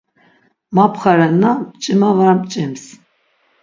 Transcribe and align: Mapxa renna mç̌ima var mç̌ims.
Mapxa 0.75 1.11
renna 1.19 1.51
mç̌ima 1.63 2.09
var 2.17 2.35
mç̌ims. 2.41 2.83